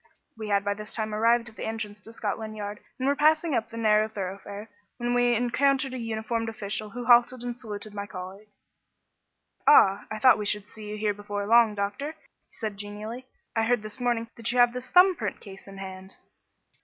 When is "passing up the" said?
3.15-3.77